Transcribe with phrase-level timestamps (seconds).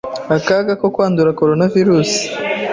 [0.37, 2.11] akaga ko kwandura Coronavirus